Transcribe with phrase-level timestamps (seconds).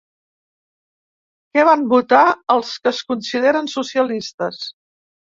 [1.57, 2.21] Què van votar
[2.53, 4.63] els que es consideren socialistes?